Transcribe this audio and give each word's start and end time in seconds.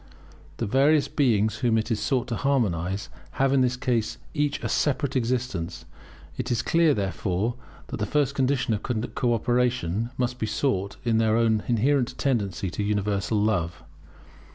The 0.57 0.65
various 0.65 1.07
beings 1.07 1.57
whom 1.57 1.77
it 1.77 1.91
is 1.91 1.99
sought 1.99 2.27
to 2.29 2.35
harmonize 2.35 3.09
have 3.33 3.53
in 3.53 3.61
this 3.61 3.77
case 3.77 4.17
each 4.33 4.59
a 4.63 4.67
separate 4.67 5.15
existence; 5.15 5.85
it 6.37 6.49
is 6.49 6.63
clear, 6.63 6.95
therefore, 6.95 7.53
that 7.85 7.97
the 7.97 8.07
first 8.07 8.33
condition 8.33 8.73
of 8.73 8.81
co 9.13 9.35
operation 9.35 10.09
must 10.17 10.39
be 10.39 10.47
sought 10.47 10.97
in 11.03 11.19
their 11.19 11.37
own 11.37 11.61
inherent 11.67 12.17
tendency 12.17 12.71
to 12.71 12.81
universal 12.83 13.39
love. 13.39 13.83